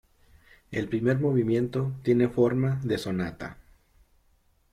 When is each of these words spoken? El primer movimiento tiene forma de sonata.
El 0.71 0.89
primer 0.89 1.19
movimiento 1.19 1.91
tiene 2.01 2.27
forma 2.27 2.81
de 2.83 2.97
sonata. 2.97 3.59